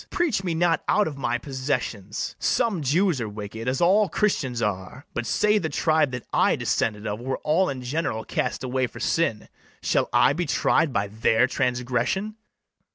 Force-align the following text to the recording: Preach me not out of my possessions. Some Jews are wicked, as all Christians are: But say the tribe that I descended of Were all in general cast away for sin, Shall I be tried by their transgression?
Preach 0.09 0.43
me 0.43 0.55
not 0.55 0.83
out 0.87 1.07
of 1.07 1.15
my 1.15 1.37
possessions. 1.37 2.35
Some 2.39 2.81
Jews 2.81 3.21
are 3.21 3.29
wicked, 3.29 3.67
as 3.67 3.79
all 3.81 4.09
Christians 4.09 4.59
are: 4.59 5.05
But 5.13 5.27
say 5.27 5.59
the 5.59 5.69
tribe 5.69 6.09
that 6.09 6.25
I 6.33 6.55
descended 6.55 7.05
of 7.05 7.19
Were 7.21 7.37
all 7.43 7.69
in 7.69 7.83
general 7.83 8.25
cast 8.25 8.63
away 8.63 8.87
for 8.87 8.99
sin, 8.99 9.47
Shall 9.83 10.09
I 10.11 10.33
be 10.33 10.47
tried 10.47 10.91
by 10.91 11.05
their 11.07 11.45
transgression? 11.45 12.35